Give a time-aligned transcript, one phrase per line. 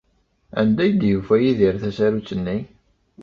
[0.59, 2.57] Anda ay d-yufa Yidir tasarut-nni?